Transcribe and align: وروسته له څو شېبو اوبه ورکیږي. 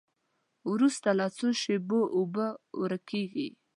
وروسته 0.71 1.09
له 1.19 1.25
څو 1.37 1.47
شېبو 1.61 2.01
اوبه 2.15 2.45
ورکیږي. 2.81 3.47